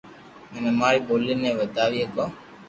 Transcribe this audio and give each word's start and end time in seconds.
ھين 0.51 0.63
اماري 0.71 0.99
ٻولي 1.07 1.33
ني 1.41 1.49
وداوي 1.59 1.99
ھگو 2.07 2.25